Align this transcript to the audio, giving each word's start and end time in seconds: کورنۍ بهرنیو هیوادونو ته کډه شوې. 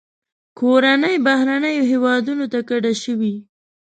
کورنۍ 0.59 1.15
بهرنیو 1.25 1.83
هیوادونو 1.91 2.45
ته 2.53 2.59
کډه 2.69 2.93
شوې. 3.03 3.35